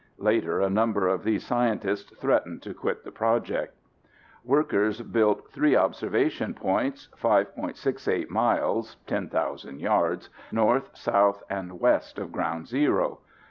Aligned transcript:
"Later 0.31 0.61
a 0.61 0.67
number 0.67 1.07
of 1.07 1.23
these 1.23 1.45
scientists 1.45 2.09
threatened 2.17 2.63
to 2.63 2.73
quit 2.73 3.03
the 3.03 3.11
project. 3.11 3.75
Workers 4.43 4.99
built 5.03 5.51
three 5.51 5.75
observation 5.75 6.55
points 6.55 7.07
5.68 7.21 8.27
miles 8.31 8.97
(10,000 9.05 9.79
yards), 9.79 10.31
north, 10.51 10.89
south, 10.97 11.43
and 11.51 11.79
west 11.79 12.17
of 12.17 12.31
Ground 12.31 12.67
Zero. 12.67 13.19